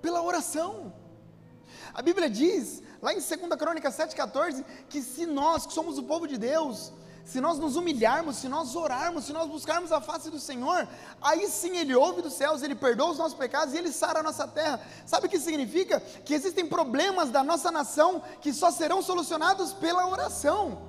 Pela 0.00 0.22
oração. 0.22 0.92
A 1.92 2.02
Bíblia 2.02 2.30
diz, 2.30 2.82
lá 3.02 3.12
em 3.12 3.16
2 3.16 3.28
Crônica 3.58 3.90
7,14, 3.90 4.64
que 4.88 5.02
se 5.02 5.26
nós, 5.26 5.66
que 5.66 5.72
somos 5.72 5.98
o 5.98 6.04
povo 6.04 6.28
de 6.28 6.38
Deus, 6.38 6.92
se 7.24 7.42
nós 7.42 7.58
nos 7.58 7.76
humilharmos, 7.76 8.36
se 8.36 8.48
nós 8.48 8.74
orarmos, 8.74 9.26
se 9.26 9.34
nós 9.34 9.46
buscarmos 9.46 9.92
a 9.92 10.00
face 10.00 10.30
do 10.30 10.40
Senhor, 10.40 10.88
aí 11.20 11.46
sim 11.48 11.76
Ele 11.76 11.94
ouve 11.94 12.22
dos 12.22 12.32
céus, 12.32 12.62
Ele 12.62 12.74
perdoa 12.74 13.10
os 13.10 13.18
nossos 13.18 13.36
pecados 13.36 13.74
e 13.74 13.76
Ele 13.76 13.92
sara 13.92 14.20
a 14.20 14.22
nossa 14.22 14.48
terra. 14.48 14.80
Sabe 15.04 15.26
o 15.26 15.30
que 15.30 15.38
significa? 15.38 16.00
Que 16.00 16.32
existem 16.32 16.66
problemas 16.66 17.30
da 17.30 17.44
nossa 17.44 17.70
nação 17.70 18.22
que 18.40 18.50
só 18.50 18.70
serão 18.70 19.02
solucionados 19.02 19.74
pela 19.74 20.08
oração. 20.08 20.87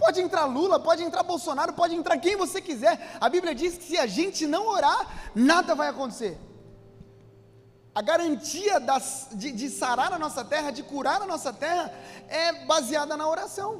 Pode 0.00 0.18
entrar 0.22 0.46
Lula, 0.46 0.80
pode 0.80 1.02
entrar 1.02 1.22
Bolsonaro, 1.22 1.74
pode 1.74 1.94
entrar 1.94 2.16
quem 2.16 2.34
você 2.34 2.58
quiser. 2.68 2.94
A 3.20 3.28
Bíblia 3.28 3.54
diz 3.54 3.76
que 3.76 3.84
se 3.84 3.98
a 3.98 4.06
gente 4.06 4.46
não 4.46 4.66
orar, 4.66 5.00
nada 5.34 5.74
vai 5.74 5.88
acontecer. 5.88 6.38
A 7.94 8.00
garantia 8.00 8.80
das, 8.80 9.28
de, 9.32 9.52
de 9.52 9.68
sarar 9.68 10.10
a 10.12 10.18
nossa 10.18 10.42
terra, 10.42 10.70
de 10.70 10.82
curar 10.82 11.20
a 11.20 11.26
nossa 11.26 11.52
terra, 11.52 11.92
é 12.28 12.64
baseada 12.64 13.14
na 13.14 13.28
oração. 13.28 13.70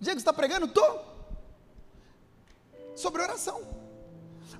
Diego, 0.00 0.18
está 0.18 0.32
pregando? 0.32 0.64
Estou. 0.64 0.92
Sobre 2.96 3.20
oração. 3.20 3.60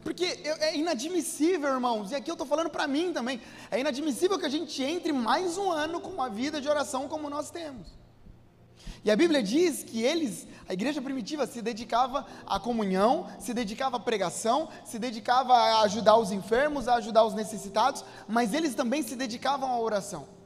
Porque 0.02 0.24
é 0.24 0.76
inadmissível, 0.76 1.70
irmãos, 1.72 2.10
e 2.10 2.14
aqui 2.14 2.30
eu 2.30 2.34
estou 2.34 2.46
falando 2.46 2.68
para 2.68 2.86
mim 2.86 3.14
também, 3.14 3.40
é 3.70 3.80
inadmissível 3.80 4.38
que 4.38 4.46
a 4.46 4.50
gente 4.50 4.82
entre 4.82 5.12
mais 5.12 5.56
um 5.56 5.70
ano 5.70 6.00
com 6.00 6.10
uma 6.10 6.28
vida 6.28 6.60
de 6.60 6.68
oração 6.68 7.08
como 7.08 7.30
nós 7.30 7.50
temos. 7.50 8.00
E 9.04 9.10
a 9.10 9.16
Bíblia 9.16 9.42
diz 9.42 9.82
que 9.82 10.02
eles, 10.02 10.46
a 10.68 10.74
igreja 10.74 11.00
primitiva, 11.00 11.46
se 11.46 11.62
dedicava 11.62 12.26
à 12.46 12.60
comunhão, 12.60 13.26
se 13.38 13.54
dedicava 13.54 13.96
à 13.96 14.00
pregação, 14.00 14.68
se 14.84 14.98
dedicava 14.98 15.54
a 15.54 15.82
ajudar 15.82 16.16
os 16.18 16.32
enfermos, 16.32 16.86
a 16.86 16.96
ajudar 16.96 17.24
os 17.24 17.34
necessitados, 17.34 18.04
mas 18.28 18.52
eles 18.52 18.74
também 18.74 19.02
se 19.02 19.16
dedicavam 19.16 19.70
à 19.70 19.80
oração. 19.80 20.40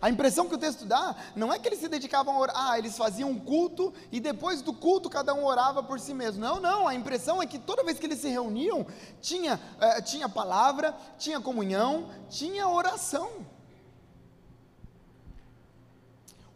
A 0.00 0.08
impressão 0.08 0.48
que 0.48 0.54
o 0.54 0.58
texto 0.58 0.86
dá 0.86 1.14
não 1.36 1.52
é 1.52 1.58
que 1.58 1.68
eles 1.68 1.78
se 1.78 1.88
dedicavam 1.88 2.34
a 2.34 2.38
orar, 2.38 2.56
ah, 2.56 2.78
eles 2.78 2.96
faziam 2.96 3.30
um 3.30 3.38
culto 3.38 3.92
e 4.10 4.18
depois 4.18 4.62
do 4.62 4.72
culto 4.72 5.10
cada 5.10 5.34
um 5.34 5.44
orava 5.44 5.82
por 5.82 6.00
si 6.00 6.14
mesmo. 6.14 6.40
Não, 6.40 6.58
não, 6.58 6.88
a 6.88 6.94
impressão 6.94 7.42
é 7.42 7.46
que 7.46 7.58
toda 7.58 7.84
vez 7.84 7.98
que 7.98 8.06
eles 8.06 8.18
se 8.18 8.28
reuniam, 8.28 8.86
tinha, 9.20 9.60
eh, 9.78 10.00
tinha 10.00 10.26
palavra, 10.26 10.96
tinha 11.18 11.38
comunhão, 11.38 12.08
tinha 12.30 12.66
oração. 12.66 13.28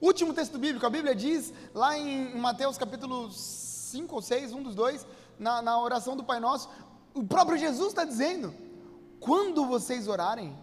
Último 0.09 0.35
texto 0.35 0.59
bíblico, 0.59 0.87
a 0.87 0.91
Bíblia 0.91 1.15
diz, 1.15 1.53
lá 1.73 1.97
em 1.97 2.37
Mateus 2.37 2.77
capítulo 2.77 3.31
5 3.31 4.15
ou 4.15 4.23
6, 4.23 4.53
um 4.53 4.63
dos 4.63 4.75
dois, 4.75 5.07
na, 5.39 5.63
na 5.63 5.81
oração 5.81 6.17
do 6.17 6.25
Pai 6.25 6.39
Nosso, 6.41 6.69
o 7.15 7.25
próprio 7.25 7.57
Jesus 7.57 7.89
está 7.89 8.05
dizendo: 8.05 8.55
quando 9.19 9.67
vocês 9.67 10.07
orarem, 10.07 10.55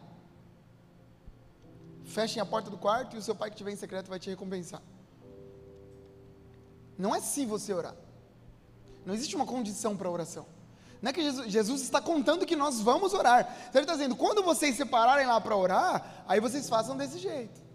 Fechem 2.12 2.42
a 2.42 2.46
porta 2.46 2.70
do 2.70 2.78
quarto 2.78 3.16
e 3.16 3.20
o 3.20 3.22
seu 3.22 3.34
pai 3.34 3.50
que 3.50 3.56
estiver 3.56 3.72
em 3.72 3.76
secreto 3.76 4.10
vai 4.10 4.20
te 4.20 4.30
recompensar. 4.30 4.82
Não 6.98 7.16
é 7.16 7.22
se 7.22 7.46
você 7.46 7.74
orar. 7.74 7.96
Não 9.06 9.14
existe 9.14 9.36
uma 9.36 9.46
condição 9.46 9.96
para 9.96 10.08
a 10.08 10.12
oração. 10.12 10.46
Não 11.02 11.10
é 11.10 11.14
que 11.14 11.24
Jesus, 11.24 11.52
Jesus, 11.52 11.82
está 11.82 12.02
contando 12.02 12.46
que 12.46 12.56
nós 12.56 12.82
vamos 12.82 13.14
orar. 13.14 13.42
Então 13.70 13.82
ele 13.82 13.86
está 13.86 13.94
dizendo: 13.94 14.16
quando 14.16 14.44
vocês 14.44 14.76
separarem 14.76 15.26
lá 15.26 15.40
para 15.40 15.56
orar, 15.56 16.24
aí 16.28 16.40
vocês 16.40 16.68
façam 16.70 16.96
desse 16.98 17.18
jeito. 17.18 17.71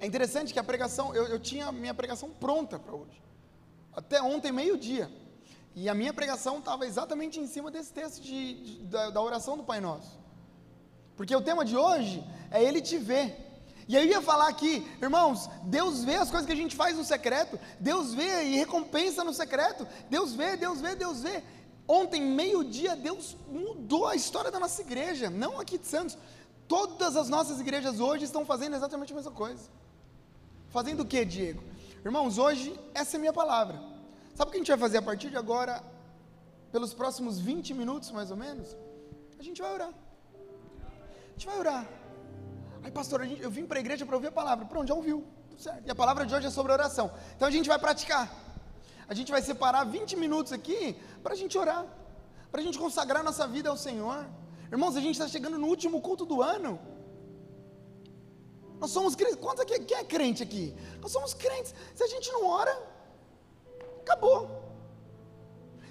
É 0.00 0.06
interessante 0.06 0.52
que 0.52 0.58
a 0.58 0.64
pregação, 0.64 1.14
eu, 1.14 1.26
eu 1.26 1.38
tinha 1.38 1.70
minha 1.70 1.92
pregação 1.92 2.30
pronta 2.30 2.78
para 2.78 2.94
hoje. 2.94 3.22
Até 3.94 4.20
ontem, 4.22 4.50
meio-dia. 4.50 5.10
E 5.74 5.88
a 5.88 5.94
minha 5.94 6.12
pregação 6.12 6.58
estava 6.58 6.86
exatamente 6.86 7.38
em 7.38 7.46
cima 7.46 7.70
desse 7.70 7.92
texto 7.92 8.22
de, 8.22 8.54
de, 8.54 8.78
da, 8.84 9.10
da 9.10 9.20
oração 9.20 9.56
do 9.58 9.62
Pai 9.62 9.80
Nosso. 9.80 10.18
Porque 11.16 11.36
o 11.36 11.42
tema 11.42 11.64
de 11.64 11.76
hoje 11.76 12.24
é 12.50 12.64
Ele 12.64 12.80
te 12.80 12.96
ver. 12.96 13.36
E 13.86 13.94
eu 13.94 14.04
ia 14.04 14.22
falar 14.22 14.48
aqui, 14.48 14.86
irmãos, 15.02 15.50
Deus 15.64 16.02
vê 16.02 16.14
as 16.14 16.30
coisas 16.30 16.46
que 16.46 16.52
a 16.52 16.56
gente 16.56 16.76
faz 16.76 16.96
no 16.96 17.04
secreto, 17.04 17.58
Deus 17.78 18.14
vê 18.14 18.44
e 18.44 18.56
recompensa 18.56 19.22
no 19.22 19.34
secreto, 19.34 19.86
Deus 20.08 20.32
vê, 20.32 20.56
Deus 20.56 20.80
vê, 20.80 20.94
Deus 20.94 21.22
vê. 21.22 21.42
Ontem, 21.86 22.22
meio-dia, 22.22 22.94
Deus 22.96 23.36
mudou 23.48 24.06
a 24.06 24.14
história 24.14 24.50
da 24.50 24.60
nossa 24.60 24.80
igreja, 24.80 25.28
não 25.28 25.58
aqui 25.60 25.76
de 25.76 25.86
Santos. 25.86 26.16
Todas 26.68 27.16
as 27.16 27.28
nossas 27.28 27.60
igrejas 27.60 27.98
hoje 27.98 28.24
estão 28.24 28.46
fazendo 28.46 28.76
exatamente 28.76 29.12
a 29.12 29.16
mesma 29.16 29.32
coisa. 29.32 29.68
Fazendo 30.70 31.00
o 31.00 31.06
que, 31.06 31.24
Diego? 31.24 31.62
Irmãos, 32.04 32.38
hoje 32.38 32.78
essa 32.94 33.16
é 33.16 33.18
a 33.18 33.20
minha 33.20 33.32
palavra. 33.32 33.80
Sabe 34.34 34.48
o 34.48 34.52
que 34.52 34.56
a 34.56 34.60
gente 34.60 34.68
vai 34.68 34.78
fazer 34.78 34.98
a 34.98 35.02
partir 35.02 35.30
de 35.30 35.36
agora, 35.36 35.82
pelos 36.72 36.94
próximos 36.94 37.38
20 37.38 37.74
minutos 37.74 38.10
mais 38.10 38.30
ou 38.30 38.36
menos? 38.36 38.76
A 39.38 39.42
gente 39.42 39.60
vai 39.60 39.72
orar 39.72 39.92
gente 41.40 41.46
vai 41.46 41.58
orar. 41.58 41.88
Aí, 42.82 42.90
pastor, 42.90 43.24
gente, 43.26 43.40
eu 43.40 43.50
vim 43.50 43.64
para 43.64 43.78
a 43.78 43.80
igreja 43.80 44.04
para 44.04 44.14
ouvir 44.14 44.26
a 44.26 44.32
palavra. 44.32 44.66
Pronto, 44.66 44.86
já 44.86 44.94
ouviu. 44.94 45.24
Tudo 45.48 45.62
certo. 45.62 45.86
E 45.86 45.90
a 45.90 45.94
palavra 45.94 46.26
de 46.26 46.34
hoje 46.34 46.46
é 46.46 46.50
sobre 46.50 46.70
oração. 46.70 47.10
Então 47.34 47.48
a 47.48 47.50
gente 47.50 47.66
vai 47.66 47.78
praticar. 47.78 48.30
A 49.08 49.14
gente 49.14 49.32
vai 49.32 49.40
separar 49.40 49.84
20 49.84 50.16
minutos 50.16 50.52
aqui 50.52 50.94
para 51.22 51.32
a 51.32 51.36
gente 51.36 51.56
orar. 51.56 51.86
Para 52.52 52.60
a 52.60 52.64
gente 52.64 52.78
consagrar 52.78 53.24
nossa 53.24 53.46
vida 53.46 53.70
ao 53.70 53.76
Senhor. 53.76 54.26
Irmãos, 54.70 54.96
a 54.96 55.00
gente 55.00 55.12
está 55.12 55.26
chegando 55.26 55.58
no 55.58 55.66
último 55.66 56.02
culto 56.02 56.26
do 56.26 56.42
ano. 56.42 56.78
Nós 58.80 58.90
somos 58.90 59.14
crentes. 59.14 59.36
Quantos 59.36 59.60
aqui, 59.60 59.78
quem 59.80 59.98
é 59.98 60.04
crente 60.04 60.42
aqui? 60.42 60.74
Nós 61.00 61.12
somos 61.12 61.34
crentes. 61.34 61.74
Se 61.94 62.02
a 62.02 62.06
gente 62.08 62.32
não 62.32 62.46
ora, 62.46 62.74
acabou. 64.00 64.60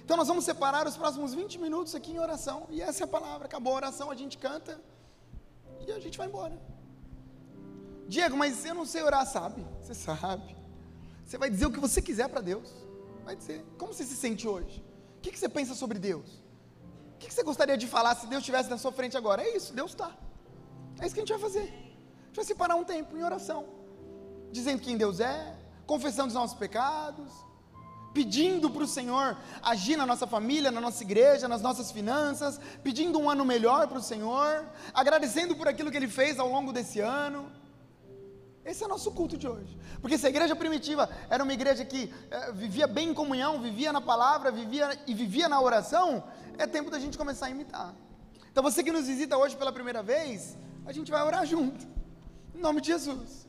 Então 0.04 0.16
nós 0.16 0.26
vamos 0.26 0.44
separar 0.44 0.86
os 0.88 0.96
próximos 0.96 1.32
20 1.32 1.58
minutos 1.58 1.94
aqui 1.94 2.10
em 2.12 2.18
oração. 2.18 2.66
E 2.68 2.82
essa 2.82 3.04
é 3.04 3.04
a 3.04 3.08
palavra. 3.08 3.46
Acabou 3.46 3.72
a 3.74 3.76
oração, 3.76 4.10
a 4.10 4.16
gente 4.16 4.36
canta 4.36 4.80
e 5.86 5.92
a 5.92 6.00
gente 6.00 6.18
vai 6.18 6.26
embora. 6.26 6.60
Diego, 8.08 8.36
mas 8.36 8.64
eu 8.64 8.74
não 8.74 8.84
sei 8.84 9.02
orar, 9.04 9.24
sabe? 9.24 9.64
Você 9.80 9.94
sabe. 9.94 10.56
Você 11.24 11.38
vai 11.38 11.48
dizer 11.48 11.66
o 11.66 11.70
que 11.70 11.78
você 11.78 12.02
quiser 12.02 12.28
para 12.28 12.40
Deus. 12.40 12.68
Vai 13.24 13.36
dizer. 13.36 13.64
Como 13.78 13.94
você 13.94 14.04
se 14.04 14.16
sente 14.16 14.48
hoje? 14.48 14.84
O 15.18 15.20
que, 15.20 15.38
você 15.38 15.48
pensa 15.48 15.74
sobre 15.74 15.98
Deus? 15.98 16.28
O 17.14 17.18
que, 17.20 17.28
que 17.28 17.34
você 17.34 17.44
gostaria 17.44 17.76
de 17.76 17.86
falar 17.86 18.16
se 18.16 18.26
Deus 18.26 18.40
estivesse 18.40 18.68
na 18.68 18.78
sua 18.78 18.90
frente 18.90 19.16
agora? 19.16 19.42
É 19.42 19.56
isso, 19.56 19.72
Deus 19.72 19.92
está. 19.92 20.10
É 20.98 21.06
isso 21.06 21.14
que 21.14 21.20
a 21.20 21.24
gente 21.24 21.38
vai 21.38 21.38
fazer. 21.38 21.72
A 22.30 22.32
gente 22.32 22.36
vai 22.36 22.44
separar 22.44 22.76
um 22.76 22.84
tempo 22.84 23.16
em 23.16 23.24
oração, 23.24 23.66
dizendo 24.52 24.80
quem 24.80 24.96
Deus 24.96 25.18
é, 25.18 25.56
confessando 25.84 26.28
os 26.28 26.34
nossos 26.34 26.56
pecados, 26.56 27.32
pedindo 28.14 28.70
para 28.70 28.84
o 28.84 28.86
Senhor 28.86 29.36
agir 29.60 29.96
na 29.96 30.06
nossa 30.06 30.28
família, 30.28 30.70
na 30.70 30.80
nossa 30.80 31.02
igreja, 31.02 31.48
nas 31.48 31.60
nossas 31.60 31.90
finanças, 31.90 32.60
pedindo 32.84 33.18
um 33.18 33.28
ano 33.28 33.44
melhor 33.44 33.88
para 33.88 33.98
o 33.98 34.02
Senhor, 34.02 34.64
agradecendo 34.94 35.56
por 35.56 35.66
aquilo 35.66 35.90
que 35.90 35.96
Ele 35.96 36.06
fez 36.06 36.38
ao 36.38 36.48
longo 36.48 36.72
desse 36.72 37.00
ano. 37.00 37.50
Esse 38.64 38.84
é 38.84 38.86
o 38.86 38.88
nosso 38.88 39.10
culto 39.10 39.36
de 39.36 39.48
hoje. 39.48 39.76
Porque 40.00 40.16
se 40.16 40.24
a 40.24 40.28
igreja 40.28 40.54
primitiva 40.54 41.10
era 41.28 41.42
uma 41.42 41.52
igreja 41.52 41.84
que 41.84 42.14
é, 42.30 42.52
vivia 42.52 42.86
bem 42.86 43.08
em 43.08 43.14
comunhão, 43.14 43.60
vivia 43.60 43.92
na 43.92 44.00
palavra, 44.00 44.52
vivia 44.52 44.96
e 45.04 45.14
vivia 45.14 45.48
na 45.48 45.60
oração, 45.60 46.22
é 46.56 46.64
tempo 46.64 46.92
da 46.92 47.00
gente 47.00 47.18
começar 47.18 47.46
a 47.46 47.50
imitar. 47.50 47.92
Então 48.52 48.62
você 48.62 48.84
que 48.84 48.92
nos 48.92 49.08
visita 49.08 49.36
hoje 49.36 49.56
pela 49.56 49.72
primeira 49.72 50.00
vez, 50.00 50.56
a 50.86 50.92
gente 50.92 51.10
vai 51.10 51.24
orar 51.24 51.44
junto. 51.44 51.98
Em 52.60 52.62
nome 52.62 52.82
de 52.82 52.88
Jesus. 52.88 53.48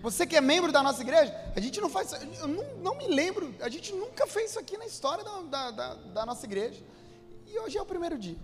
Você 0.00 0.26
que 0.26 0.34
é 0.34 0.40
membro 0.40 0.72
da 0.72 0.82
nossa 0.82 1.02
igreja, 1.02 1.30
a 1.54 1.60
gente 1.60 1.78
não 1.78 1.90
faz, 1.90 2.14
eu 2.14 2.48
não, 2.48 2.64
não 2.78 2.94
me 2.96 3.08
lembro, 3.08 3.54
a 3.60 3.68
gente 3.68 3.92
nunca 3.92 4.26
fez 4.26 4.52
isso 4.52 4.58
aqui 4.58 4.78
na 4.78 4.86
história 4.86 5.22
da, 5.22 5.42
da, 5.42 5.70
da, 5.70 5.94
da 6.16 6.24
nossa 6.24 6.46
igreja. 6.46 6.82
E 7.46 7.58
hoje 7.58 7.76
é 7.76 7.82
o 7.82 7.84
primeiro 7.84 8.16
dia. 8.16 8.38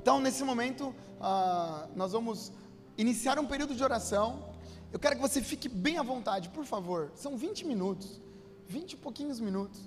Então, 0.00 0.20
nesse 0.20 0.44
momento, 0.44 0.94
ah, 1.20 1.88
nós 1.96 2.12
vamos 2.12 2.52
iniciar 2.96 3.40
um 3.40 3.46
período 3.46 3.74
de 3.74 3.82
oração. 3.82 4.54
Eu 4.92 5.00
quero 5.00 5.16
que 5.16 5.20
você 5.20 5.42
fique 5.42 5.68
bem 5.68 5.98
à 5.98 6.04
vontade, 6.04 6.50
por 6.50 6.64
favor. 6.64 7.10
São 7.16 7.36
20 7.36 7.66
minutos, 7.66 8.20
20 8.68 8.92
e 8.92 8.96
pouquinhos 8.96 9.40
minutos. 9.40 9.80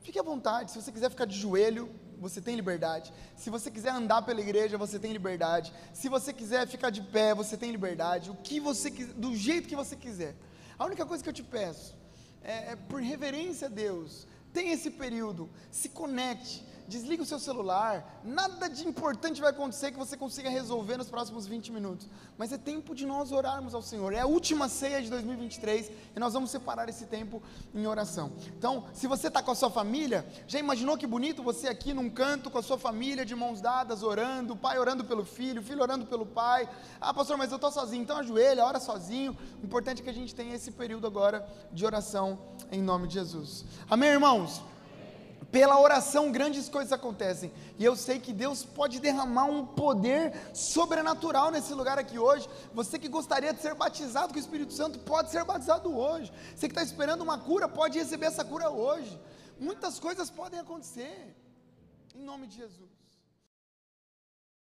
Fique 0.00 0.18
à 0.18 0.22
vontade, 0.22 0.70
se 0.70 0.80
você 0.80 0.90
quiser 0.90 1.10
ficar 1.10 1.26
de 1.26 1.36
joelho, 1.36 1.90
você 2.22 2.40
tem 2.40 2.56
liberdade. 2.56 3.12
Se 3.36 3.50
você 3.50 3.70
quiser 3.70 3.90
andar 3.90 4.22
pela 4.22 4.40
igreja, 4.40 4.78
você 4.78 4.98
tem 4.98 5.12
liberdade. 5.12 5.72
Se 5.92 6.08
você 6.08 6.32
quiser 6.32 6.66
ficar 6.66 6.90
de 6.90 7.02
pé, 7.02 7.34
você 7.34 7.56
tem 7.56 7.70
liberdade. 7.70 8.30
O 8.30 8.36
que 8.36 8.58
você 8.60 8.90
do 8.90 9.36
jeito 9.36 9.68
que 9.68 9.76
você 9.76 9.96
quiser. 9.96 10.34
A 10.78 10.86
única 10.86 11.04
coisa 11.04 11.22
que 11.22 11.28
eu 11.28 11.34
te 11.34 11.42
peço 11.42 11.94
é, 12.42 12.72
é 12.72 12.76
por 12.76 13.00
reverência 13.02 13.66
a 13.66 13.70
Deus, 13.70 14.26
tenha 14.52 14.72
esse 14.72 14.90
período, 14.90 15.50
se 15.70 15.88
conecte, 15.88 16.64
desliga 16.88 17.22
o 17.22 17.26
seu 17.26 17.38
celular, 17.38 18.20
nada 18.24 18.68
de 18.68 18.86
importante 18.86 19.40
vai 19.40 19.50
acontecer 19.50 19.92
que 19.92 19.98
você 19.98 20.16
consiga 20.16 20.50
resolver 20.50 20.96
nos 20.96 21.08
próximos 21.08 21.46
20 21.46 21.72
minutos. 21.72 22.08
Mas 22.36 22.52
é 22.52 22.58
tempo 22.58 22.94
de 22.94 23.06
nós 23.06 23.32
orarmos 23.32 23.74
ao 23.74 23.82
Senhor. 23.82 24.12
É 24.12 24.20
a 24.20 24.26
última 24.26 24.68
ceia 24.68 25.00
de 25.00 25.08
2023 25.08 25.90
e 26.14 26.20
nós 26.20 26.34
vamos 26.34 26.50
separar 26.50 26.88
esse 26.88 27.06
tempo 27.06 27.42
em 27.74 27.86
oração. 27.86 28.32
Então, 28.58 28.84
se 28.92 29.06
você 29.06 29.28
está 29.28 29.42
com 29.42 29.50
a 29.50 29.54
sua 29.54 29.70
família, 29.70 30.26
já 30.46 30.58
imaginou 30.58 30.96
que 30.96 31.06
bonito 31.06 31.42
você 31.42 31.68
aqui 31.68 31.94
num 31.94 32.10
canto 32.10 32.50
com 32.50 32.58
a 32.58 32.62
sua 32.62 32.78
família, 32.78 33.24
de 33.24 33.34
mãos 33.34 33.60
dadas, 33.60 34.02
orando, 34.02 34.54
o 34.54 34.56
pai 34.56 34.78
orando 34.78 35.04
pelo 35.04 35.24
filho, 35.24 35.60
o 35.60 35.64
filho 35.64 35.82
orando 35.82 36.06
pelo 36.06 36.26
pai. 36.26 36.68
Ah, 37.00 37.14
pastor, 37.14 37.36
mas 37.36 37.50
eu 37.50 37.56
estou 37.56 37.70
sozinho, 37.70 38.02
então 38.02 38.16
ajoelha, 38.16 38.64
ora 38.64 38.80
sozinho. 38.80 39.36
O 39.62 39.66
importante 39.66 40.00
é 40.00 40.04
que 40.04 40.10
a 40.10 40.14
gente 40.14 40.34
tenha 40.34 40.54
esse 40.54 40.70
período 40.72 41.06
agora 41.06 41.46
de 41.72 41.84
oração 41.84 42.38
em 42.70 42.82
nome 42.82 43.08
de 43.08 43.14
Jesus. 43.14 43.64
Amém, 43.88 44.10
irmãos? 44.10 44.62
Pela 45.52 45.78
oração, 45.78 46.32
grandes 46.32 46.66
coisas 46.70 46.94
acontecem. 46.94 47.52
E 47.78 47.84
eu 47.84 47.94
sei 47.94 48.18
que 48.18 48.32
Deus 48.32 48.64
pode 48.64 48.98
derramar 48.98 49.44
um 49.44 49.66
poder 49.66 50.32
sobrenatural 50.54 51.50
nesse 51.50 51.74
lugar 51.74 51.98
aqui 51.98 52.18
hoje. 52.18 52.48
Você 52.72 52.98
que 52.98 53.06
gostaria 53.06 53.52
de 53.52 53.60
ser 53.60 53.74
batizado 53.74 54.32
com 54.32 54.38
o 54.38 54.42
Espírito 54.42 54.72
Santo, 54.72 54.98
pode 55.00 55.30
ser 55.30 55.44
batizado 55.44 55.94
hoje. 55.94 56.32
Você 56.56 56.68
que 56.68 56.72
está 56.72 56.82
esperando 56.82 57.20
uma 57.20 57.36
cura, 57.36 57.68
pode 57.68 57.98
receber 57.98 58.26
essa 58.26 58.42
cura 58.42 58.70
hoje. 58.70 59.20
Muitas 59.60 60.00
coisas 60.00 60.30
podem 60.30 60.58
acontecer. 60.58 61.36
Em 62.14 62.24
nome 62.24 62.46
de 62.46 62.56
Jesus. 62.56 63.01